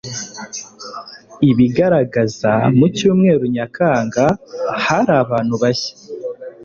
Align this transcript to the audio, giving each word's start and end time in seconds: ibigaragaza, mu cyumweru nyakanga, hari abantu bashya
ibigaragaza, 1.49 2.51
mu 2.77 2.85
cyumweru 2.95 3.43
nyakanga, 3.55 4.25
hari 4.85 5.11
abantu 5.23 5.53
bashya 5.61 5.93